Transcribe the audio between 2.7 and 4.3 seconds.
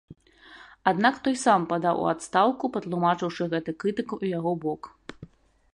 патлумачыўшы гэта крытыкай